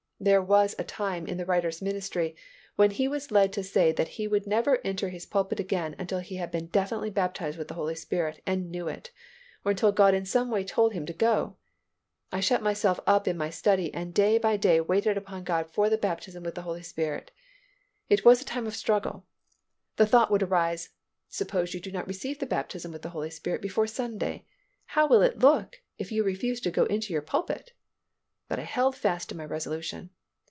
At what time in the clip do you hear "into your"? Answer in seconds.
26.85-27.23